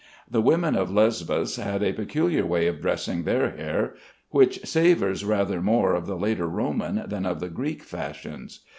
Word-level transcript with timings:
The 0.27 0.41
women 0.41 0.75
of 0.75 0.89
Lesbos 0.89 1.57
had 1.57 1.83
a 1.83 1.93
peculiar 1.93 2.43
way 2.43 2.65
of 2.65 2.81
dressing 2.81 3.21
their 3.21 3.51
hair, 3.51 3.93
which 4.29 4.65
savors 4.65 5.23
rather 5.23 5.61
more 5.61 5.93
of 5.93 6.07
the 6.07 6.17
later 6.17 6.47
Roman 6.47 7.07
than 7.07 7.23
of 7.23 7.39
the 7.39 7.49
Greek 7.49 7.83
fashions. 7.83 8.61